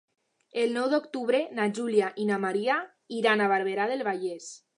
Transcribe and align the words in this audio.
El 0.61 0.71
nou 0.77 0.87
d'octubre 0.93 1.41
na 1.59 1.67
Júlia 1.81 2.09
i 2.25 2.25
na 2.31 2.41
Maria 2.47 2.79
iran 3.21 3.45
a 3.49 3.53
Barberà 3.53 3.91
del 3.95 4.07
Vallès. 4.11 4.51